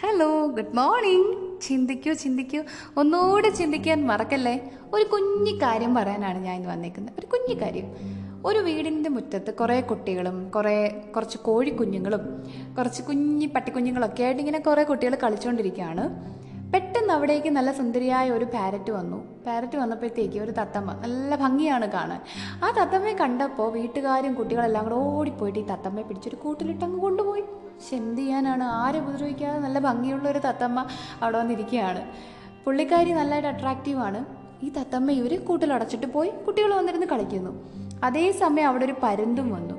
[0.00, 2.62] Hello good morning ചിന്തിക്കൂ ചിന്തിക്കൂ.
[2.96, 4.70] ഒന്നുകൂടെ ചിന്തിക്കാൻ മറക്കല്ലേ?
[4.94, 7.14] ഒരു കുഞ്ഞു കാര്യം പറയാനാണ് ഞാൻ ഇന്ന് വന്നേക്കുന്നത്.
[7.18, 7.86] ഒരു കുഞ്ഞു കാര്യം.
[8.46, 12.44] ഒരു വീടിന്റെ മുറ്റത്ത് കുറേ കുട്ടികളും കുറേ കുറച്ച് കോഴിക്കുഞ്ഞുങ്ങളും
[12.78, 16.04] കുറച്ച് കുഞ്ഞി പട്ടിക്കുഞ്ഞുങ്ങളൊക്കെ ആയിട്ട് ഇങ്ങനെ കുറേ കുട്ടികൾ കളിച്ചുകൊണ്ടിരിക്കുകയാണ്
[16.72, 19.16] പെട്ടെന്ന് അവിടേക്ക് നല്ല സുന്ദരിയായ ഒരു പാരറ്റ് വന്നു.
[19.46, 22.20] പാരറ്റ് വന്നപ്പോഴത്തേക്ക് ഒരു തത്തമ്മ നല്ല ഭംഗിയാണ് കാണാൻ.
[22.64, 27.44] ആ തത്തമ്മയെ കണ്ടപ്പോൾ വീട്ടുകാരും കുട്ടികളെല്ലാം കൂടെ ഓടിപ്പോയിട്ട് ഈ തത്തമ്മയെ പിടിച്ചൊരു കൂട്ടിലിട്ടങ്ങ് കൊണ്ടുപോയി.
[27.76, 30.86] പക്ഷെ എന്ത് ചെയ്യാനാണ് ആരെ ഉപദ്രവിക്കാതെ നല്ല ഭംഗിയുള്ള ഒരു തത്തമ്മ
[31.22, 32.02] അവിടെ വന്നിരിക്കുകയാണ്.
[32.64, 34.26] പുള്ളിക്കാരി നല്ലതായിട്ട് അട്രാക്റ്റീവാണ്
[34.64, 37.52] ഈ തത്തമ്മ ഇവർ കൂട്ടിലടച്ചിട്ട് പോയി കുട്ടികൾ വന്നിരുന്ന് കളിക്കുന്നു.
[38.04, 39.76] അതേസമയം അവിടെ ഒരു പരുന്തും വന്നു.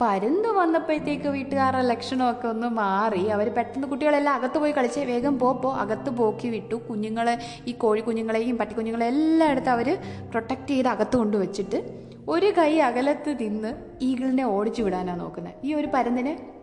[0.00, 3.26] പരുന്ത് വന്നപ്പോഴത്തേക്ക് വീട്ടുകാരുടെ ലക്ഷണമൊക്കെ ഒന്ന് മാറി.
[3.26, 6.74] അവർ പെട്ടെന്ന് കുട്ടികളെല്ലാം അകത്ത് പോയി കളിച്ച് വേഗം പോപ്പോ അകത്ത് പോക്കി വിട്ടു.
[6.74, 8.58] കുഞ്ഞുങ്ങളെ ഈ കോഴി കുഞ്ഞുങ്ങളെയും
[9.02, 9.98] എല്ലാം എടുത്ത് അവർ
[10.30, 13.72] പ്രൊട്ടക്റ്റ് ചെയ്ത് അകത്ത് കൊണ്ടുവച്ചിട്ട് ഒരു കൈ അകലത്ത് നിന്ന്
[14.04, 15.54] ഈഗിളിനെ ഓടിച്ചു വിടാനാണ് നോക്കുന്നത്.
[15.64, 16.57] ഈ ഒരു പരുന്തിനെ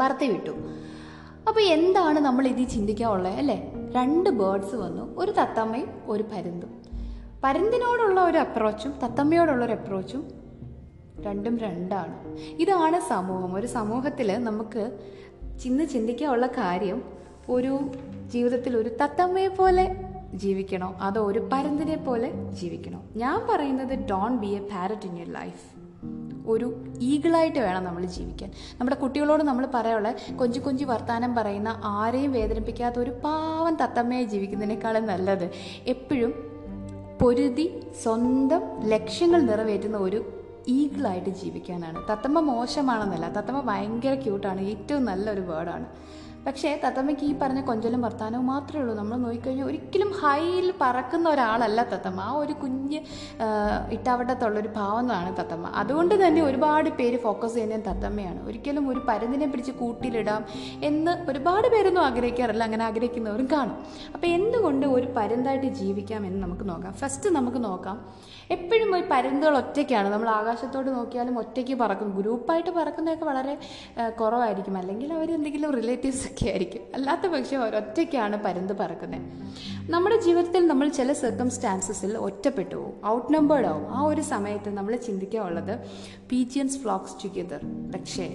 [0.00, 0.50] പറത്തി വിട്ടു
[1.48, 3.72] അപ്പോൾ എന്താണ് നമ്മൾ ഇതിൽ ചിന്തിക്കാനുള്ളത് അല്ലേ?
[3.94, 5.14] രണ്ട് ബേർഡ്സ് വന്നു.
[5.18, 6.82] ഒരു തത്തമ്മയും ഒരു പരുന്തും.
[7.44, 10.30] പരുന്തിനോടുള്ള ഒരു അപ്രോച്ചും തത്തമ്മയോടുള്ള ഒരു അപ്രോച്ചും
[11.20, 12.36] രണ്ടും രണ്ടാണ്.
[12.38, 13.54] ഇതാണ് സമൂഹം.
[13.54, 14.98] ഒരു സമൂഹത്തിൽ നമുക്ക്
[15.62, 17.02] ചിന്ന് ചിന്തിക്കാനുള്ള കാര്യം
[17.50, 17.78] ഒരു
[18.26, 19.96] ജീവിതത്തിൽ ഒരു തത്തമ്മയെ പോലെ
[20.34, 20.94] ജീവിക്കണോ?
[21.00, 23.02] അതോ ഒരു പരുന്തിനെ പോലെ ജീവിക്കണോ?
[23.16, 25.85] ഞാൻ പറയുന്നത് don't be a parrot in your life
[26.46, 26.68] ഒരു
[27.00, 28.50] ഈഗിളായിട്ട് വേണം നമ്മൾ ജീവിക്കാൻ.
[28.78, 35.46] നമ്മുടെ കുട്ടികളോട് നമ്മൾ പറയാനുള്ള കൊഞ്ചു കൊഞ്ചു വർത്താനം പറയുന്ന ആരെയും വേദനിപ്പിക്കാത്ത ഒരു പാവം തത്തമ്മയെ ജീവിക്കുന്നതിനേക്കാളും നല്ലത്
[35.86, 36.32] എപ്പോഴും
[37.20, 37.66] പൊരുതി
[38.02, 40.18] സ്വന്തം ലക്ഷ്യങ്ങൾ നിറവേറ്റുന്ന ഒരു
[40.68, 41.98] ഈഗിളായിട്ട് ജീവിക്കാനാണ്.
[42.10, 45.86] തത്തമ്മ മോശമാണെന്നല്ല തത്തമ്മ ഭയങ്കര ക്യൂട്ടാണ് ഏറ്റവും നല്ലൊരു വേർഡാണ്
[46.46, 48.94] പക്ഷേ തത്തമ്മയ്ക്ക് ഈ പറഞ്ഞ കൊഞ്ചലും വർത്താനവും മാത്രമേ ഉള്ളൂ.
[48.98, 52.20] നമ്മൾ നോക്കിക്കഴിഞ്ഞാൽ ഒരിക്കലും ഹൈയിൽ പറക്കുന്ന ഒരാളല്ല തത്തമ്മ.
[52.20, 53.00] ആ ഒരു കുഞ്ഞ്
[53.96, 55.66] ഇട്ടാവട്ടത്തുള്ളൊരു പാവമാണ് തത്തമ്മ.
[55.82, 58.40] അതുകൊണ്ട് തന്നെ ഒരുപാട് പേര് ഫോക്കസ് ചെയ്യുന്നത് തത്തമ്മയാണ്.
[58.48, 60.44] ഒരിക്കലും ഒരു പരുന്തിനെ പിടിച്ച് കൂട്ടിലിടാം
[60.82, 62.64] എന്ന് ഒരുപാട് പേരൊന്നും ആഗ്രഹിക്കാറില്ല.
[62.64, 63.76] അങ്ങനെ ആഗ്രഹിക്കുന്നവരും കാണും.
[64.14, 66.92] അപ്പോൾ എന്തുകൊണ്ട് ഒരു പരുന്തായിട്ട് ജീവിക്കാം എന്ന് നമുക്ക് നോക്കാം.
[66.92, 67.98] ഫസ്റ്റ് നമുക്ക് നോക്കാം.
[68.50, 70.08] എപ്പോഴും ഈ പരുന്തുകൾ ഒറ്റയ്ക്കാണ്.
[70.08, 72.16] നമ്മൾ ആകാശത്തോട് നോക്കിയാലും ഒറ്റയ്ക്ക് പറക്കും.
[72.16, 73.58] ഗ്രൂപ്പായിട്ട് പറക്കുന്നതൊക്കെ വളരെ
[74.20, 74.76] കുറവായിരിക്കും.
[74.76, 76.82] അല്ലെങ്കിൽ അവർ എന്തെങ്കിലും റിലേറ്റീവ്സ് ആയിരിക്കും.
[76.94, 79.22] അല്ലാത്ത പക്ഷേ ഒറ്റയ്ക്കാണ് പരുന്ത് പറക്കുന്നത്
[79.92, 83.06] നമ്മുടെ ജീവിതത്തിൽ നമ്മൾ ചില സർക്കംസ്റ്റാൻസസിൽ ഒറ്റപ്പെട്ടു പോകും.
[83.06, 83.96] ഔട്ട് നമ്പേർഡ് ആവും.
[83.96, 85.74] ആ ഒരു സമയത്ത് നമ്മൾ ചിന്തിക്കാനുള്ളത്
[86.32, 87.60] പീജിയൻസ് ഫ്ലോക്സ് ടുഗെദർ
[87.94, 88.28] പക്ഷേ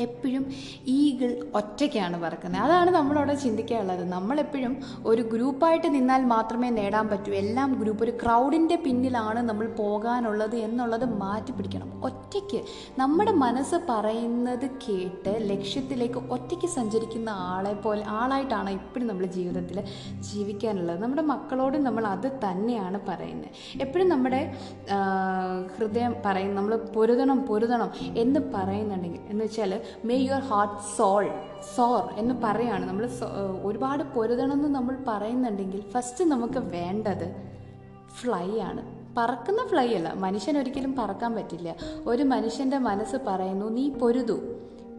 [0.00, 0.44] എപ്പോഴും
[0.86, 2.62] ഈഗിൾ ഒറ്റയ്ക്കാണ് പറക്കുന്നത്.
[2.62, 4.04] അതാണ് നമ്മളവിടെ ചിന്തിക്കാനുള്ളത്.
[4.12, 4.74] നമ്മളെപ്പോഴും
[5.06, 7.32] ഒരു ഗ്രൂപ്പായിട്ട് നിന്നാൽ മാത്രമേ നേടാൻ പറ്റൂ.
[7.32, 11.88] എല്ലാം ഗ്രൂപ്പ് ഒരു ക്രൗഡിന്റെ പിന്നിലാണ് നമ്മൾ പോകാനുള്ളത് എന്നുള്ളത് മാറ്റി പിടിക്കണം.
[12.04, 12.60] ഒറ്റയ്ക്ക്
[12.98, 19.78] നമ്മുടെ മനസ്സ് പറയുന്നത് കേട്ട് ലക്ഷ്യത്തിലേക്ക് ഒറ്റയ്ക്ക് സഞ്ചരിക്കുന്ന ആളെ പോലെ ആളായിട്ടാണ് എപ്പോഴും നമ്മൾ ജീവിതത്തിൽ
[20.32, 21.00] ജീവിക്കാനുള്ളത്.
[21.02, 23.50] നമ്മുടെ മക്കളോട് നമ്മൾ അത് തന്നെയാണ് പറയുന്നത്.
[23.80, 24.40] എപ്പോഴും നമ്മുടെ
[25.76, 29.72] ഹൃദയം പറയും നമ്മൾ പൊരുതണം പൊരുതണം എന്ന് പറയുന്നുണ്ടെങ്കിൽ എന്ന് വെച്ചാൽ
[30.04, 31.30] may your heart soul
[31.74, 32.88] soar എന്ന് പറയാണ്.
[32.88, 33.08] നമ്മൾ
[33.62, 37.36] ഒരുപാട് പൊരുതണമെന്ന് നമ്മൾ പറയുന്നുണ്ടെങ്കിൽ ഫസ്റ്റ് നമുക്ക് വേണ്ടത്
[38.20, 38.82] ഫ്ലൈ ആണ്.
[39.16, 40.12] പറക്കുന്ന ഫ്ലൈ അല്ല.
[40.12, 41.76] മനുഷ്യൻ ഒരിക്കലും പറക്കാൻ പറ്റില്ല.
[42.06, 44.38] ഒരു മനുഷ്യന്റെ മനസ്സ് പറയുന്നു നീ പൊരുതു.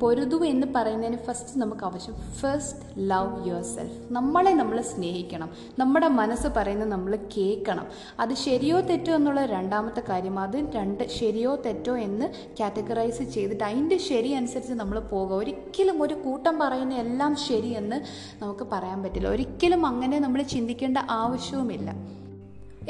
[0.01, 5.49] പൊരുതു എന്ന് പറയുന്നതിന് ഫസ്റ്റ് നമുക്ക് ആവശ്യം ഫസ്റ്റ് ലവ് യുവർ സെൽഫ് നമ്മളെ നമ്മൾ സ്നേഹിക്കണം.
[5.79, 7.87] നമ്മുടെ മനസ്സ് പറയുന്നത് നമ്മൾ കേൾക്കണം.
[8.19, 12.29] അത് ശരിയോ തെറ്റോ എന്നുള്ള രണ്ടാമത്തെ കാര്യം അത് രണ്ട് ശരിയോ തെറ്റോ എന്ന്
[12.59, 15.35] കാറ്റഗറൈസ് ചെയ്തിട്ട് അതിന്റെ ശരി അനുസരിച്ച് നമ്മൾ പോകുക.
[15.35, 18.01] ഒരിക്കലും ഒരു കൂട്ടം പറയുന്ന എല്ലാം ശരിയെന്ന്
[18.43, 19.27] നമുക്ക് പറയാൻ പറ്റില്ല.
[19.27, 21.91] ഒരിക്കലും അങ്ങനെ നമ്മൾ ചിന്തിക്കേണ്ട ആവശ്യവുമില്ല.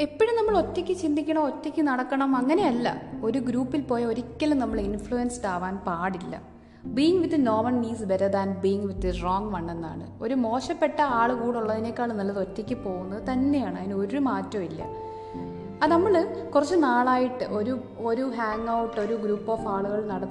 [0.00, 3.02] എപ്പോഴും നമ്മൾ ഒറ്റയ്ക്ക് ചിന്തിക്കണം ഒറ്റയ്ക്ക് നടക്കണം അങ്ങനെയല്ല.
[3.22, 6.51] ഒരു ഗ്രൂപ്പിൽ പോയി ഒരിക്കലും നമ്മൾ ഇൻഫ്ലുവൻസ്ഡ് ആവാൻ പാടില്ല.
[6.84, 10.22] Being with no one means better than being with wrong one എന്നാണ്.
[10.22, 13.78] ഒരു മോശപ്പെട്ട ആൾ കൂടെ ഉള്ളതിനേക്കാൾ നല്ലത് ഒറ്റയ്ക്ക് പോകുന്നത് തന്നെയാണ്.
[13.78, 14.82] അതിന് ഒരു മാറ്റവും ഇല്ല.
[15.82, 20.22] അത് നമ്മൾ കുറച്ച് നാളായിട്ട് ഒരു ഒരു ഹാങ് ഔട്ട് ഒരു ഗ്രൂപ്പ് ഓഫ് ആളുകൾ നട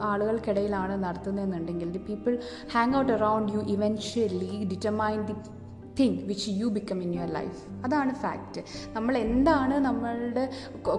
[0.00, 2.38] ആളുകൾക്കിടയിലാണ് നടത്തുന്നതെന്നുണ്ടെങ്കിൽ the people
[2.72, 5.32] hang out around you eventually determine the
[5.98, 8.60] thing which you become in your life അതാണ് ഫാക്റ്റ്
[8.96, 10.44] നമ്മൾ എന്താണ് നമ്മളുടെ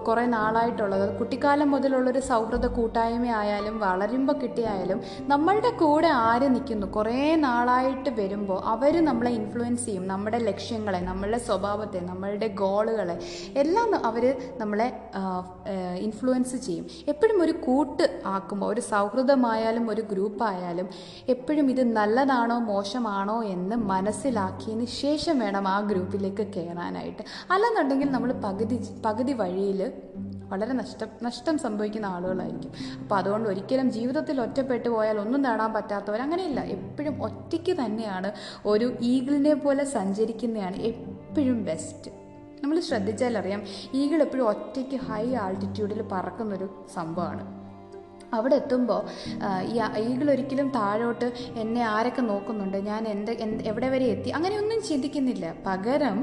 [0.08, 1.06] കുറേ നാളായിട്ടുള്ളത്.
[1.18, 4.98] കുട്ടിക്കാലം മുതലുള്ളൊരു സൗഹൃദ കൂട്ടായ്മ ആയാലും വളരുമ്പോൾ കിട്ടിയായാലും
[5.32, 10.04] നമ്മളുടെ കൂടെ ആര് നിൽക്കുന്നു കുറേ നാളായിട്ട് വരുമ്പോൾ അവർ നമ്മളെ ഇൻഫ്ലുവൻസ് ചെയ്യും.
[10.08, 13.16] നമ്മുടെ ലക്ഷ്യങ്ങളെ നമ്മളുടെ സ്വഭാവത്തെ നമ്മളുടെ ഗോളുകളെ
[13.62, 14.24] എല്ലാം അവർ
[14.58, 14.88] നമ്മളെ
[16.06, 16.86] ഇൻഫ്ലുവൻസ് ചെയ്യും.
[17.08, 20.88] എപ്പോഴും ഒരു കൂട്ട് ആക്കുമ്പോൾ ഒരു സൗഹൃദമായാലും ഒരു ഗ്രൂപ്പായാലും
[21.28, 29.32] എപ്പോഴും ഇത് നല്ലതാണോ മോശമാണോ എന്ന് മനസ്സിലാക്കിയതിന് ശേഷം വേണം ആ ഗ്രൂപ്പിലേക്ക് കയറാനായിട്ട് അല്ലെന്നുണ്ടെങ്കിൽ നമ്മൾ പകുതി പകുതി
[29.32, 29.92] വഴിയിൽ
[30.52, 32.72] വളരെ നഷ്ടം നഷ്ടം സംഭവിക്കുന്ന ആളുകളായിരിക്കും.
[33.02, 36.60] അപ്പോൾ അതുകൊണ്ട് ഒരിക്കലും ജീവിതത്തിൽ ഒറ്റപ്പെട്ടു പോയാൽ ഒന്നും നേടാൻ പറ്റാത്തവർ അങ്ങനെയില്ല.
[36.60, 38.32] എപ്പോഴും ഒറ്റയ്ക്ക് തന്നെയാണ്
[38.66, 42.10] ഒരു ഈഗിളിനെ പോലെ സഞ്ചരിക്കുന്നതാണ് എപ്പോഴും ബെസ്റ്റ്
[42.62, 43.62] നമ്മൾ ശ്രദ്ധിച്ചാലറിയാം
[43.94, 47.59] ഈഗിൾ എപ്പോഴും ഒറ്റയ്ക്ക് ഹൈ ആൾട്ടിറ്റ്യൂഡിൽ പറക്കുന്നൊരു സംഭവമാണ്.
[48.36, 49.00] അവിടെ എത്തുമ്പോൾ
[49.72, 51.28] ഈ ഈഗിൾ ഒരിക്കലും താഴോട്ട്
[51.62, 53.32] എന്നെ ആരൊക്കെ നോക്കുന്നുണ്ട് ഞാൻ എന്ത്
[53.70, 54.30] എവിടെ വരെ എത്തി?
[54.36, 55.46] അങ്ങനെയൊന്നും ചിന്തിക്കുന്നില്ല.
[55.66, 56.18] പകരം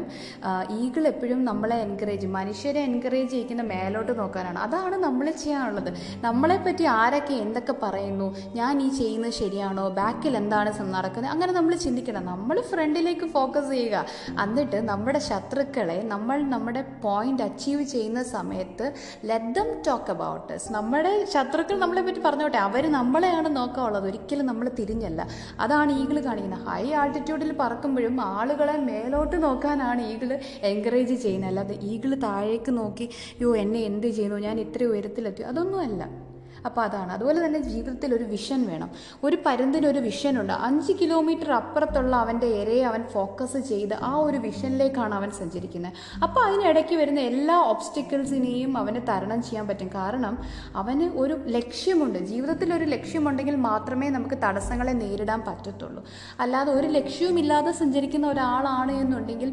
[0.80, 4.60] ഈഗിൾ എപ്പോഴും നമ്മളെ എൻകറേജ് മനുഷ്യരെ എൻകറേജ് ചെയ്യിക്കുന്ന മേലോട്ട് നോക്കാനാണ്.
[4.68, 5.92] അതാണ് നമ്മൾ ചെയ്യാനുള്ളത്.
[6.28, 8.28] നമ്മളെപ്പറ്റി ആരൊക്കെ എന്തൊക്കെ പറയുന്നു
[8.60, 12.26] ഞാൻ ഈ ചെയ്യുന്നത് ശരിയാണോ ബാക്കിൽ എന്താണ് നടക്കുന്നത് അങ്ങനെ നമ്മൾ ചിന്തിക്കണം.
[12.34, 14.06] നമ്മൾ ഫ്രണ്ടിലേക്ക് ഫോക്കസ് ചെയ്യുക.
[14.44, 18.86] എന്നിട്ട് നമ്മുടെ ശത്രുക്കളെ നമ്മൾ നമ്മുടെ പോയിന്റ് അച്ചീവ് ചെയ്യുന്ന സമയത്ത്
[19.30, 24.06] ലെറ്റ് ദം ടോക്ക് അബൌട്ട് നമ്മുടെ ശത്രുക്കൾ നമ്മളെ പറ്റി പറഞ്ഞോട്ടെ അവർ നമ്മളെയാണ് നോക്കാനുള്ളത്.
[24.08, 25.22] ഒരിക്കലും നമ്മൾ തിരിഞ്ഞല്ല.
[25.60, 26.60] അതാണ് ഈഗിൾ കാണിക്കുന്നത്.
[26.68, 31.50] ഹൈ ആൾട്ടിറ്റ്യൂഡിൽ പറക്കുമ്പോഴും ആളുകളെ മേലോട്ട് നോക്കാനാണ് ഈഗിൾ എൻകറേജ് ചെയ്യുന്നത്.
[31.50, 33.10] അല്ലാതെ ഈഗിൾ താഴേക്ക് നോക്കി
[33.42, 34.38] യോ എന്നെ എന്ത് ചെയ്യുന്നു?
[34.48, 35.42] ഞാൻ ഇത്ര ഉയരത്തിലെത്തി.
[35.42, 36.27] അതൊന്നുമല്ല.
[36.68, 37.12] അപ്പോൾ അതാണ്.
[37.16, 38.90] അതുപോലെ തന്നെ ജീവിതത്തിൽ ഒരു വിഷൻ വേണം.
[39.24, 45.16] ഒരു പരുന്തിന് ഒരു വിഷനുണ്ട് അഞ്ച് കിലോമീറ്റർ അപ്പുറത്തുള്ള അവന്റെ ഇരയെ അവൻ ഫോക്കസ് ചെയ്ത് ആ ഒരു വിഷനിലേക്കാണ്
[45.20, 45.94] അവൻ സഞ്ചരിക്കുന്നത്.
[46.24, 49.90] അപ്പോൾ അതിനിടയ്ക്ക് വരുന്ന എല്ലാ ഒബ്സ്റ്റിക്കിൾസിനെയും അവന് തരണം ചെയ്യാൻ പറ്റും.
[49.96, 50.36] കാരണം
[50.76, 52.20] അവന് ഒരു ലക്ഷ്യമുണ്ട്.
[52.32, 56.04] ജീവിതത്തിൽ ഒരു ലക്ഷ്യമുണ്ടെങ്കിൽ മാത്രമേ നമുക്ക് തടസ്സങ്ങളെ നേരിടാൻ പറ്റത്തുള്ളൂ.
[56.40, 59.50] അല്ലാതെ ഒരു ലക്ഷ്യവുമില്ലാതെ സഞ്ചരിക്കുന്ന ഒരാളാണ് എന്നുണ്ടെങ്കിൽ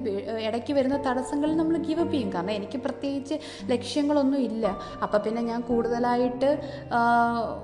[0.49, 2.31] ഇടയ്ക്ക് വരുന്ന തടസ്സങ്ങളിൽ നമ്മൾ ഗിവ് അപ്പ് ചെയ്യും.
[2.34, 3.37] കാരണം എനിക്ക് പ്രത്യേകിച്ച്
[3.72, 4.64] ലക്ഷ്യങ്ങളൊന്നും ഇല്ല.
[5.02, 6.50] അപ്പം പിന്നെ ഞാൻ കൂടുതലായിട്ട്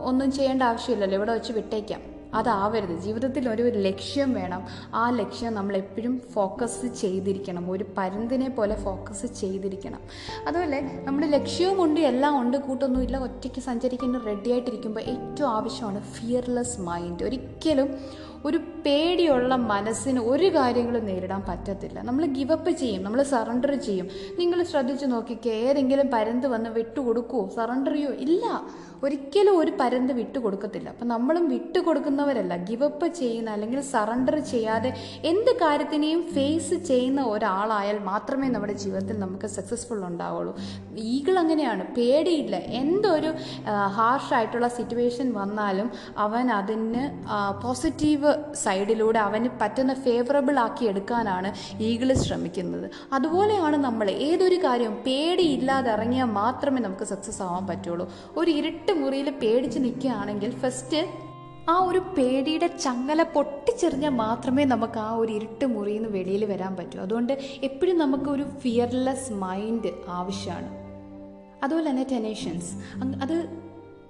[0.01, 1.19] ഒന്നും ചെയ്യേണ്ട ആവശ്യമില്ലല്ലോ.
[1.19, 2.01] ഇവിടെ വെച്ച് വിട്ടേക്കാം.
[2.35, 2.99] അതാവരുത്.
[2.99, 4.67] ജീവിതത്തിൽ ഒരു ലക്ഷ്യം വേണം.
[4.95, 7.71] ആ ലക്ഷ്യം നമ്മൾ എപ്പോഴും ഫോക്കസ് ചെയ്തിരിക്കണം.
[7.71, 10.01] ഒരു പരുന്തിനെ പോലെ ഫോക്കസ് ചെയ്തിരിക്കണം.
[10.49, 13.17] അതുപോലെ നമ്മുടെ ലക്ഷ്യവുമുണ്ട് എല്ലാം ഉണ്ട് കൂട്ടൊന്നുമില്ല.
[13.17, 17.99] ഒറ്റയ്ക്ക് സഞ്ചരിക്കുന്ന റെഡി ആയിട്ടിരിക്കുമ്പോൾ ഏറ്റവും ആവശ്യമാണ് ഫിയർലെസ് മൈൻഡ് ഒരിക്കലും
[18.45, 22.00] ഒരു പേടിയുള്ള മനസ്സിന് ഒരു കാര്യങ്ങളും നേരിടാൻ പറ്റത്തില്ല.
[22.00, 24.09] നമ്മൾ ഗിവപ്പ് ചെയ്യും നമ്മൾ സറണ്ടർ ചെയ്യും.
[24.38, 28.11] നിങ്ങൾ ശ്രദ്ധിച്ചു നോക്കിക്കേ ഏതെങ്കിലും പരന്ത് വന്ന് വിട്ടുകൊടുക്കുമോ സറണ്ടർ ചെയ്യോ?
[28.11, 28.44] ഇല്ല.
[29.03, 30.88] ഒരിക്കലും ഒരു പരന്ത് വിട്ടുകൊടുക്കത്തില്ല.
[30.88, 32.56] അപ്പം നമ്മളും വിട്ടുകൊടുക്കുന്നവരല്ല.
[32.71, 34.91] ഗിവപ്പ് ചെയ്യുന്ന അല്ലെങ്കിൽ സറണ്ടർ ചെയ്യാതെ
[35.25, 40.53] എന്ത് കാര്യത്തിനെയും ഫേസ് ചെയ്യുന്ന ഒരാളായാൽ മാത്രമേ നമ്മുടെ ജീവിതത്തിൽ നമുക്ക് സക്സസ്ഫുൾ ഉണ്ടാവുള്ളൂ.
[40.99, 41.85] ഈഗിൾ അങ്ങനെയാണ്.
[41.94, 42.56] പേടിയില്ല.
[42.56, 43.31] എന്തൊരു
[43.97, 47.05] ഹാർഷായിട്ടുള്ള സിറ്റുവേഷൻ വന്നാലും അവൻ അതിന്
[47.62, 48.35] പോസിറ്റീവ്
[48.70, 51.49] സൈഡിലൂടെ അവന് പറ്റുന്ന ഫേവറബിൾ ആക്കി എടുക്കാനാണ്
[51.82, 52.90] ഈഗിൾ ശ്രമിക്കുന്നത്.
[53.12, 58.06] അതുപോലെയാണ് നമ്മൾ ഏതൊരു കാര്യവും പേടിയില്ലാതെ ഇറങ്ങിയാൽ മാത്രമേ നമുക്ക് സക്സസ് ആവാൻ പറ്റുള്ളൂ.
[58.37, 61.00] ഒരു ഇരുട്ട് മുറിയിൽ പേടിച്ച് നിൽക്കുകയാണെങ്കിൽ ഫസ്റ്റ്
[61.70, 66.99] ആ ഒരു പേടിയുടെ ചങ്ങല പൊട്ടിച്ചെറിഞ്ഞാൽ മാത്രമേ നമുക്ക് ആ ഒരു ഇരുട്ട് മുറിയിൽ നിന്ന് വെളിയിൽ വരാൻ പറ്റൂ.
[67.00, 67.32] അതുകൊണ്ട്
[67.62, 70.70] എപ്പോഴും നമുക്ക് ഒരു ഫിയർലെസ് മൈൻഡ് ആവശ്യമാണ്.
[71.64, 72.70] അതുപോലെ തന്നെ ടെനേഷൻസ്
[73.25, 73.37] അത്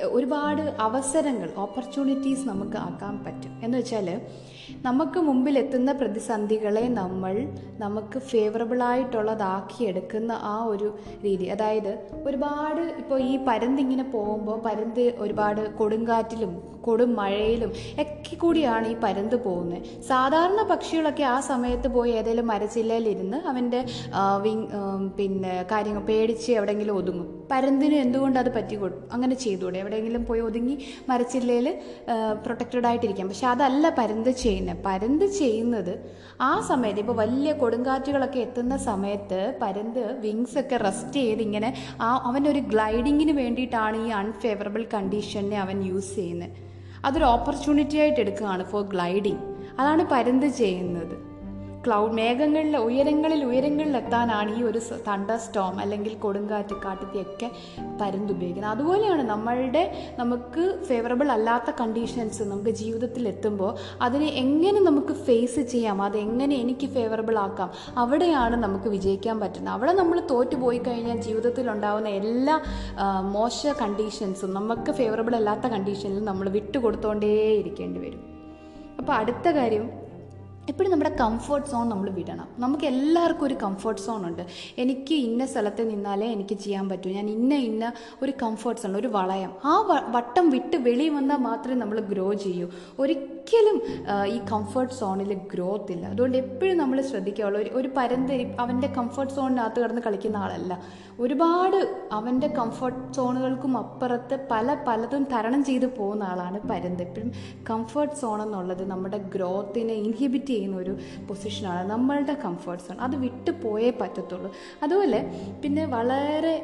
[0.04, 3.60] ഒരുപാട് അവസരങ്ങൾ ഓപ്പർച്യൂണിറ്റീസ് നമുക്ക് ആക്കാൻ പറ്റും.
[3.64, 4.20] എന്ന് വെച്ചാൽ
[4.86, 7.34] നമുക്ക് മുമ്പിൽ എത്തുന്ന പ്രതിസന്ധികളെ നമ്മൾ
[7.78, 10.88] നമുക്ക് ഫേവറബിളായിട്ടുള്ളതാക്കി എടുക്കുന്ന ആ ഒരു
[11.24, 11.44] രീതി.
[11.44, 11.92] അതായത്
[12.28, 16.52] ഒരുപാട് ഇപ്പോൾ ഈ പരന്തിങ്ങനെ പോകുമ്പോൾ പരന്ത് ഒരുപാട് കൊടുങ്കാറ്റിലും
[16.86, 17.70] കൊടും മഴയിലും
[18.02, 23.80] ഒക്കെ കൂടിയാണ് ഈ പരന്ത് പോകുന്നത് സാധാരണ പക്ഷികളൊക്കെ ആ സമയത്ത് പോയി ഏതെങ്കിലും മരച്ചില്ലയിലിരുന്ന് അവന്റെ
[24.44, 24.66] വിങ്
[25.18, 27.26] പിന്നെ കാര്യങ്ങൾ പേടിച്ച് എവിടെയെങ്കിലും ഒതുങ്ങും.
[27.52, 28.50] പരന്തിന് എന്തുകൊണ്ട് അത്
[28.82, 29.78] കൊടുക്കും അങ്ങനെ ചെയ്തുകൂടെ?
[29.82, 30.76] എവിടെയെങ്കിലും പോയി ഒതുങ്ങി
[31.10, 31.68] മരച്ചില്ലയിൽ
[32.44, 33.28] പ്രൊട്ടക്റ്റഡ് ആയിട്ടിരിക്കാം.
[33.32, 36.10] പക്ഷെ അതല്ല പരന്ത് ചെയ്യുന്നത് പരുന്ത് ചെയ്യുന്നത്
[36.40, 42.58] ആ സമയത്ത് ഇപ്പോൾ വലിയ കൊടുങ്കാറ്റുകളൊക്കെ എത്തുന്ന സമയത്ത് പരുന്ത് വിങ്സ് ഒക്കെ റെസ്റ്റ് ചെയ്ത് ഇങ്ങനെ ആ അവനൊരു
[42.58, 46.50] ഗ്ലൈഡിങ്ങിന് വേണ്ടിയിട്ടാണ് ഈ അൺഫേവറബിൾ കണ്ടീഷനെ അവൻ യൂസ് ചെയ്യുന്നത്.
[47.04, 49.38] അതൊരു ഓപ്പർച്യൂണിറ്റി ആയിട്ട് എടുക്കുകയാണ് ഫോർ ഗ്ലൈഡിങ്
[49.78, 51.29] അതാണ് പരുന്ത് ചെയ്യുന്നത്.
[51.86, 57.50] ക്ലൗഡ് മേഘങ്ങളിൽ ഉയരങ്ങളിൽ എത്താനാണ് ഈ ഒരു തണ്ടർ സ്റ്റോം അല്ലെങ്കിൽ കൊടുങ്കാറ്റ് കാട്ടുതീയൊക്കെ
[58.00, 58.72] പരുന്തുപയോഗിക്കുന്നത്.
[58.72, 66.02] അതുപോലെയാണ് നമ്മളുടെ നമുക്ക് ഫേവറബിൾ അല്ലാത്ത കണ്ടീഷൻസ് നമുക്ക് ജീവിതത്തിൽ എത്തുമ്പോൾ അതിനെ എങ്ങനെ നമുക്ക് ഫേസ് ചെയ്യാം?
[66.02, 67.70] അതെങ്ങനെ എനിക്ക് ഫേവറബിൾ ആക്കാം?
[67.96, 69.74] അവിടെയാണ് നമുക്ക് വിജയിക്കാൻ പറ്റുന്നത്.
[69.74, 72.60] അവിടെ നമ്മൾ തോറ്റുപോയി കഴിഞ്ഞാൽ ജീവിതത്തിൽ ഉണ്ടാകുന്ന എല്ലാ
[73.22, 78.22] മോശ കണ്ടീഷൻസും നമുക്ക് ഫേവറബിൾ അല്ലാത്ത കണ്ടീഷനിൽ നമ്മൾ വിട്ടുകൊടുത്തോണ്ടേ ഇരിക്കേണ്ടി വരും.
[78.98, 80.09] അപ്പോൾ അടുത്ത കാര്യം
[80.70, 82.48] എപ്പോഴും നമ്മുടെ കംഫർട്ട് സോൺ നമ്മൾ വിടണം.
[82.58, 84.42] നമുക്ക് എല്ലാവർക്കും ഒരു കംഫർട്ട് സോൺ ഉണ്ട്.
[84.82, 87.10] എനിക്ക് ഇന്ന സ്ഥലത്ത് നിന്നാലേ എനിക്ക് ചെയ്യാൻ പറ്റൂ.
[87.10, 89.52] ഞാൻ ഇന്ന ഇന്ന ഒരു കംഫർട്ട് സോൺ ഒരു വളയം.
[89.64, 89.74] ആ
[90.16, 92.68] വട്ടം വിട്ട് വെളി വന്നാൽ മാത്രമേ നമ്മൾ ഗ്രോ ചെയ്യൂ.
[92.98, 93.76] ഒരിക്കലും
[94.34, 96.06] ഈ കംഫർട്ട് സോണിൽ ഗ്രോത്ത് ഇല്ല.
[96.06, 97.60] അതുകൊണ്ട് എപ്പോഴും നമ്മൾ ശ്രദ്ധിക്കാവുള്ളൂ.
[97.60, 100.72] ഒരു ഒരു പരന്തരി അവന്റെ കംഫർട്ട് സോണിനകത്ത് കിടന്ന് കളിക്കുന്ന ആളല്ല.
[101.20, 101.78] ഒരുപാട്
[102.12, 107.02] അവന്റെ കംഫർട്ട് സോണുകൾക്കും അപ്പുറത്ത് പല പലതും തരണം ചെയ്ത് പോകുന്ന ആളാണ് പരന്ത്.
[107.02, 107.32] എപ്പോഴും
[107.70, 110.94] കംഫർട്ട് സോൺ എന്നുള്ളത് നമ്മുടെ ഗ്രോത്തിനെ ഇൻഹിബിറ്റ് ചെയ്യുന്ന ഒരു
[111.28, 114.50] പൊസിഷനാണ് നമ്മളുടെ കംഫർട്ട് സോൺ അത് വിട്ടു പോയേ പറ്റത്തുള്ളൂ.
[114.82, 115.20] അതുപോലെ
[115.62, 116.54] പിന്നെ വളരെ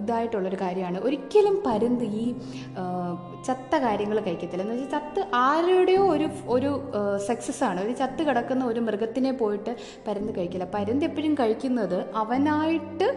[0.00, 0.98] ഇതായിട്ടുള്ളൊരു കാര്യമാണ്.
[0.98, 2.24] ഒരിക്കലും പരുന്ത് ഈ
[3.46, 4.62] ചത്ത കാര്യങ്ങൾ കഴിക്കത്തില്ല.
[4.62, 6.70] എന്ന് വെച്ചാൽ ചത്ത് ആരുടെയോ ഒരു ഒരു
[7.26, 9.76] സക്സസ് ആണ് ഒരു ചത്ത് കിടക്കുന്ന ഒരു മൃഗത്തിനെ പോയിട്ട്
[10.06, 10.66] പരുന്ത് കഴിക്കില്ല.
[10.74, 13.08] പരുന്ത് എപ്പോഴും കഴിക്കുന്നത് അവനായിട്ട്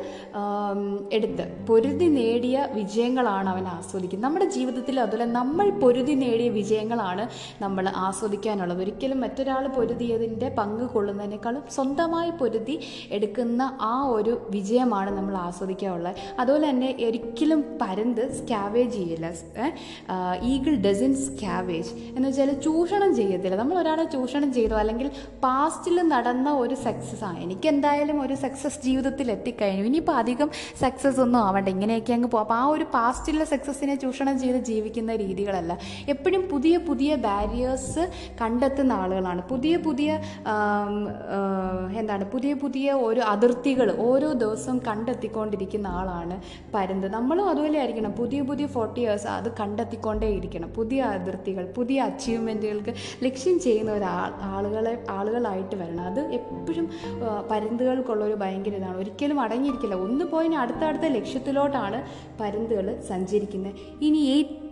[1.12, 4.26] എടുത്ത് പൊരുതി നേടിയ വിജയങ്ങളാണ് അവൻ ആസ്വദിക്കുന്നത്.
[4.26, 7.26] നമ്മുടെ ജീവിതത്തിൽ അതുപോലെ നമ്മൾ പൊരുതി നേടിയ വിജയങ്ങളാണ്
[7.62, 8.82] നമ്മൾ ആസ്വദിക്കാനുള്ളത്.
[8.82, 12.80] ഒരിക്കലും മറ്റൊരാൾ പൊരുതിയതിന്റെ പങ്ക് കൊള്ളുന്നതിനേക്കാളും സ്വന്തമായി പൊരുതി
[13.12, 15.97] എടുക്കുന്ന ആ ഒരു വിജയമാണ് നമ്മൾ ആസ്വദിക്കാറുള്ളത്.
[15.98, 19.28] ഇഷ്ടമുള്ളത് അതുപോലെ തന്നെ ഒരിക്കലും പരന്ത് സ്കാവേജ് ചെയ്യില്ല.
[20.52, 23.56] ഈഗിൾ ഡസൻ സ്കാവേജ് എന്ന് വെച്ചാൽ ചൂഷണം ചെയ്യത്തില്ല.
[23.64, 25.08] നമ്മൾ ഒരാളെ ചൂഷണം ചെയ്തോ അല്ലെങ്കിൽ
[25.46, 29.84] പാസ്റ്റിൽ നടന്ന ഒരു സക്സസ് ആണ് എനിക്ക് എന്തായാലും ഒരു സക്സസ് ജീവിതത്തിൽ എത്തിക്കഴിഞ്ഞു.
[29.92, 30.50] ഇനിയിപ്പോൾ അധികം
[30.84, 31.68] സക്സസ് ഒന്നും ആവണ്ട.
[31.76, 35.74] ഇങ്ങനെയൊക്കെ അങ്ങ് പോകും അപ്പോൾ ആ ഒരു പാസ്റ്റിലെ സക്സസ്സിനെ ചൂഷണം ചെയ്ത് ജീവിക്കുന്ന രീതികളല്ല.
[36.14, 38.04] എപ്പോഴും പുതിയ പുതിയ ബാരിയേഴ്സ്
[38.42, 39.42] കണ്ടെത്തുന്ന ആളുകളാണ്.
[39.52, 40.10] പുതിയ പുതിയ
[42.00, 42.24] എന്താണ്?
[42.34, 46.42] പുതിയ പുതിയ ഓരോ അതിർത്തികൾ ഓരോ ദിവസവും കണ്ടെത്തിക്കൊണ്ടിരിക്കുന്ന ആളാണ്
[46.74, 47.08] പരുന്ത്.
[47.08, 48.12] നമ്മളും അതുപോലെ ആയിരിക്കണം.
[48.12, 50.70] പുതിയ പുതിയ ഫോർട്ടി ഇയേഴ്സ് അത് കണ്ടെത്തിക്കൊണ്ടേ ഇരിക്കണം.
[50.70, 52.94] പുതിയ അതിർത്തികൾ പുതിയ അച്ചീവ്മെന്റുകൾക്ക്
[53.24, 56.04] ലക്ഷ്യം ചെയ്യുന്ന ഒരാൾ ആളുകളെ ആളുകളായിട്ട് വരണം.
[56.04, 56.90] അത് എപ്പോഴും
[57.52, 58.98] പരുന്തുകൾക്കുള്ളൊരു ഭയങ്കര ഇതാണ്.
[58.98, 59.96] ഒരിക്കലും അടങ്ങിയിരിക്കില്ല.
[59.96, 62.06] ഒന്ന് പോയിന് അടുത്തടുത്ത അടുത്ത അടുത്ത ലക്ഷ്യത്തിലോട്ടാണ്
[62.40, 63.74] പരുന്തുകൾ സഞ്ചരിക്കുന്നത്.
[64.02, 64.67] ഇനി ഏറ്റവും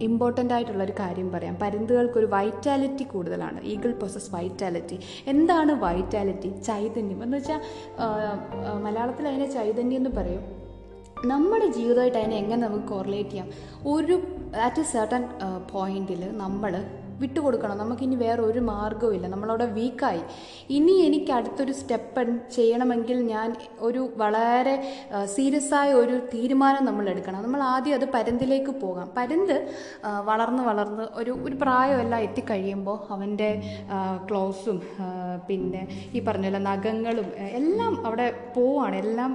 [0.00, 1.56] ഇമ്പോർട്ടന്റ് ആയിട്ടുള്ളൊരു കാര്യം പറയാം.
[1.62, 3.64] പരുന്തുകൾക്കൊരു വൈറ്റാലിറ്റി കൂടുതലാണ്.
[3.64, 7.22] ഈഗിൾ പ്രോസസ് വൈറ്റാലിറ്റി എന്താണ് വൈറ്റാലിറ്റി ചൈതന്യം.
[7.22, 7.60] എന്ന് വെച്ചാൽ
[8.84, 10.42] മലയാളത്തിൽ അതിനെ ചൈതന്യം എന്ന് പറയും.
[11.24, 13.48] നമ്മുടെ ജീവിതമായിട്ട് അതിനെ എങ്ങനെ നമുക്ക് കോറിലേറ്റ് ചെയ്യാം?
[13.86, 14.22] ഒരു
[14.64, 15.24] അറ്റ് എ സർട്ടൺ
[15.72, 16.84] പോയിന്റിൽ നമ്മൾ
[17.20, 17.76] വിട്ടുകൊടുക്കണം.
[17.82, 20.22] നമുക്കിനി വേറെ ഒരു മാർഗവും ഇല്ല നമ്മളവിടെ വീക്കായി.
[20.76, 22.24] ഇനി എനിക്ക് അടുത്തൊരു സ്റ്റെപ്പ്
[22.56, 23.48] ചെയ്യണമെങ്കിൽ ഞാൻ
[23.88, 24.74] ഒരു വളരെ
[25.36, 29.08] സീരിയസ് ആയ ഒരു തീരുമാനം നമ്മൾ എടുക്കണം നമ്മൾ ആദ്യം അത് പരന്തിലേക്ക് പോകാം.
[29.18, 29.56] പരന്ത്
[30.30, 33.50] വളർന്ന് വളർന്ന് ഒരു ഒരു പ്രായമെല്ലാം എത്തിക്കഴിയുമ്പോൾ അവന്റെ
[34.28, 34.78] ക്ലോസും
[35.48, 35.82] പിന്നെ
[36.16, 37.28] ഈ പറഞ്ഞ പോലെ നഖങ്ങളും
[37.60, 38.96] എല്ലാം അവിടെ പോവാണ്.
[39.04, 39.30] എല്ലാം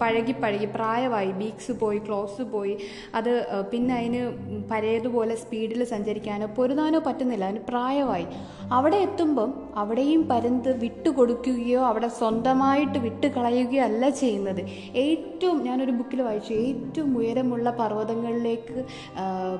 [0.00, 2.74] പഴകി പഴകി പ്രായമായി ബീക്സ് പോയി ക്ലോസ് പോയി
[3.14, 3.32] അത്
[3.72, 4.22] പിന്നെ അതിന്
[4.70, 7.44] പഴയതുപോലെ സ്പീഡിൽ സഞ്ചരിക്കാനോ പൊരുതാനോ പറ്റുന്നില്ല.
[7.44, 8.26] അതിന് പ്രായമായി.
[8.72, 14.60] അവിടെ എത്തുമ്പം അവിടെയും പരുന്ത് വിട്ടുകൊടുക്കുകയോ അവിടെ സ്വന്തമായിട്ട് വിട്ടുകളയുകയോ അല്ല ചെയ്യുന്നത്.
[15.04, 16.52] ഏറ്റവും ഞാനൊരു ബുക്കിൽ വായിച്ചു.
[16.52, 18.84] ഏറ്റവും ഉയരമുള്ള പർവതങ്ങളിലേക്ക്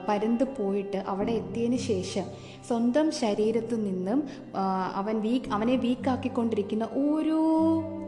[0.09, 2.27] പരുന്ത് പോയിട്ട് അവിടെ എത്തിയതിന് ശേഷം
[2.69, 4.23] സ്വന്തം ശരീരത്തു നിന്നും
[4.95, 7.41] അവൻ വീക്ക് അവനെ വീക്കാക്കിക്കൊണ്ടിരിക്കുന്ന ഓരോ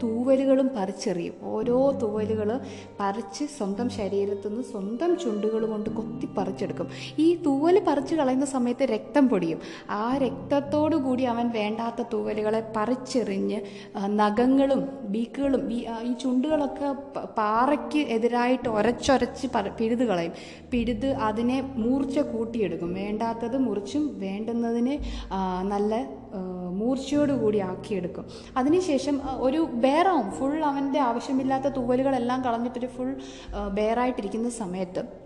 [0.03, 1.35] തൂവലുകളും പറിച്ചെറിയും.
[1.43, 2.61] ഓരോ തൂവലുകൾ
[3.01, 6.89] പറിച്ച് സ്വന്തം ശരീരത്തു നിന്ന് സ്വന്തം ചുണ്ടുകൾ കൊണ്ട് കൊത്തി പറിച്ചെടുക്കും.
[7.19, 9.61] ഈ തൂവൽ പറിച്ച് കളയുന്ന സമയത്ത് രക്തം പൊടിയും.
[9.91, 13.61] ആ രക്തത്തോടു കൂടി അവൻ വേണ്ടാത്ത തൂവലുകളെ പറിച്ചെറിഞ്ഞ്
[14.21, 16.93] നഖങ്ങളും ബീക്കുകളും ഈ ചുണ്ടുകളൊക്കെ
[17.25, 20.33] പാറയ്ക്ക് എതിരായിട്ട് ഒരച്ചൊരച്ച് പിഴുത് കളയും.
[20.71, 22.95] പിഴുത് അതിനെ മൂർച്ച കൂട്ടിയെടുക്കും.
[22.95, 24.99] വേണ്ടാത്തത് മുറിച്ചും വേണ്ടുന്നതിനെ
[25.63, 25.95] നല്ല
[26.71, 28.25] മൂർച്ചയോടുകൂടി ആക്കിയെടുക്കും.
[28.57, 33.17] അതിനുശേഷം ഒരു ബേറാവും ഫുൾ അവന്റെ ആവശ്യമില്ലാത്ത തൂവലുകളെല്ലാം കളഞ്ഞിട്ടൊരു ഫുൾ
[33.75, 35.20] ബേറായിട്ടിരിക്കുന്ന സമയത്ത്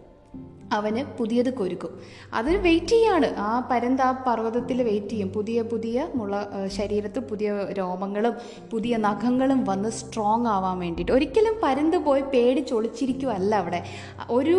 [0.72, 2.00] അവന് പുതിയത് കൊരുക്കും.
[2.34, 3.34] അതിന് വെയിറ്റ് ചെയ്യാണ്.
[3.36, 5.28] ആ പരന്ത് ആ പർവതത്തിൽ വെയിറ്റ് ചെയ്യും.
[5.28, 6.34] പുതിയ പുതിയ മുള
[6.66, 8.34] ശരീരത്ത് പുതിയ രോമങ്ങളും
[8.72, 11.12] പുതിയ നഖങ്ങളും വന്ന് സ്ട്രോങ് ആവാൻ വേണ്ടിയിട്ട്.
[11.12, 13.82] ഒരിക്കലും പരന്ത് പോയി പേടിച്ചൊളിച്ചിരിക്കുമല്ല അവിടെ.
[14.30, 14.56] ഒരു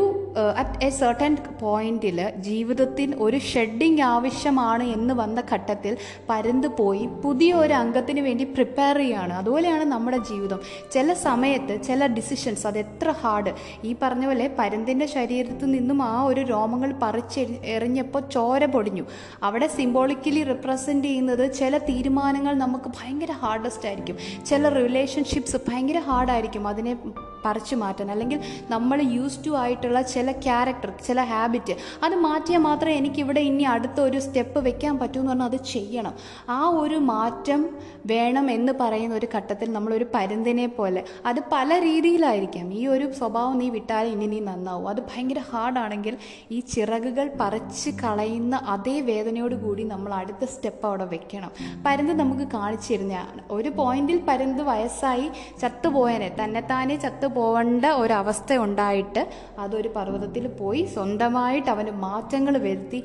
[0.58, 5.98] അറ്റ് എ സർട്ടൻ പോയിന്റിൽ ജീവിതത്തിൽ ഒരു ഷെഡിങ് ആവശ്യമാണ് എന്ന് വന്ന ഘട്ടത്തിൽ
[6.30, 10.60] പരന്ത് പോയി പുതിയ ഒരു അംഗത്തിന് വേണ്ടി പ്രിപ്പയർ ചെയ്യുകയാണ് അതുപോലെയാണ് നമ്മുടെ ജീവിതം.
[10.92, 16.42] ചില സമയത്ത് ചില ഡിസിഷൻസ് അത് എത്ര ഹാർഡ് ഈ പറഞ്ഞ പോലെ പരന്തിന്റെ ശരീരത്തിൽ നിന്നും ആ ഒരു
[16.42, 19.04] രോമങ്ങൾ പറിച്ച് എറിഞ്ഞപ്പോൾ ചോര പൊടിഞ്ഞു.
[19.44, 24.18] അവിടെ സിംബോളിക്കലി റിപ്രസെന്റ് ചെയ്യുന്നത് ചില തീരുമാനങ്ങൾ നമുക്ക് ഭയങ്കര ഹാർഡസ്റ്റ് ആയിരിക്കും.
[24.46, 26.98] ചില റിലേഷൻഷിപ്സ് ഭയങ്കര ഹാർഡായിരിക്കും അതിനെ
[27.46, 28.12] പറിച്ചു മാറ്റാൻ.
[28.12, 34.00] അല്ലെങ്കിൽ നമ്മൾ യൂസ് ടു ആയിട്ടുള്ള ചില ക്യാരക്ടർ ചില ഹാബിറ്റ് അത് മാറ്റിയാൽ മാത്രമേ എനിക്കിവിടെ ഇനി അടുത്ത
[34.00, 36.14] ഒരു സ്റ്റെപ്പ് വെക്കാൻ പറ്റൂ എന്ന് പറഞ്ഞാൽ അത് ചെയ്യണം.
[36.50, 37.70] ആ ഒരു മാറ്റം
[38.06, 41.04] വേണം എന്ന് പറയുന്ന ഒരു ഘട്ടത്തിൽ നമ്മളൊരു പരുന്തിനെ പോലെ.
[41.26, 42.74] അത് പല രീതിയിലായിരിക്കാം.
[42.74, 44.90] ഈ ഒരു സ്വഭാവം നീ വിട്ടാൽ ഇനി നീ നന്നാവും.
[44.90, 45.40] അത് ഭയങ്കര
[45.86, 46.16] ഹാർഡാണെങ്കിൽ
[46.56, 51.52] ഈ ചിറകുകൾ പറിച്ച് കളയുന്ന അതേ വേദനയോട് കൂടി നമ്മൾ അടുത്ത സ്റ്റെപ്പ് അവിടെ വെക്കണം.
[51.86, 55.28] പരുന്ത് നമുക്ക് കാണിച്ചു തരുന്നതാണ് ഒരു പോയിന്റിൽ പരുന്ത് വയസ്സായി
[55.62, 59.24] ചത്തുപോയനെ തന്നെത്താനെ ചത്തുപോകേണ്ട ഒരവസ്ഥ ഉണ്ടായിട്ട്
[59.66, 63.02] അതൊരു പർവതത്തിൽ പോയി സ്വന്തമായിട്ട് അവന് മാറ്റങ്ങൾ വരുത്തി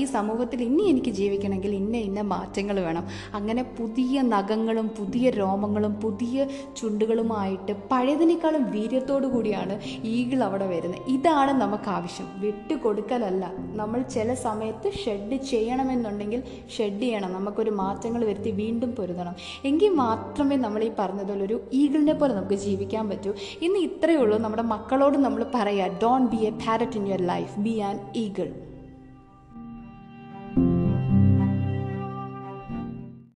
[0.00, 3.06] ഈ സമൂഹത്തിൽ ഇനി എനിക്ക് ജീവിക്കണമെങ്കിൽ ഇന്ന ഇന്ന മാറ്റങ്ങൾ വേണം.
[3.38, 6.46] അങ്ങനെ പുതിയ നഖങ്ങളും പുതിയ രോമങ്ങളും പുതിയ
[6.80, 9.76] ചുണ്ടുകളുമായിട്ട് പഴയതിനേക്കാളും വീര്യത്തോടു കൂടിയാണ്
[10.16, 11.02] ഈഗിൾ അവിടെ വരുന്നത്.
[11.16, 11.90] ഇതാണ് നമുക്ക്
[12.24, 13.44] ആവശ്യം വിട്ടുകൊടുക്കലല്ല.
[13.80, 16.42] നമ്മൾ ചില സമയത്ത് ഷെഡ് ചെയ്യണമെന്നുണ്ടെങ്കിൽ
[16.76, 17.32] ഷെഡ് ചെയ്യണം.
[17.32, 19.34] നമുക്കൊരു മാറ്റങ്ങൾ വരുത്തി വീണ്ടും പൊരുതണം.
[19.64, 23.32] എങ്കിൽ മാത്രമേ നമ്മൾ ഈ പറഞ്ഞതുപോലെ ഒരു ഈഗിളിനെ പോലെ നമുക്ക് ജീവിക്കാൻ പറ്റൂ.
[23.62, 24.38] ഇന്ന് ഇത്രയേ ഉള്ളൂ.
[24.38, 28.48] നമ്മുടെ മക്കളോട് നമ്മൾ പറയുക don't be a parrot in your life be an eagle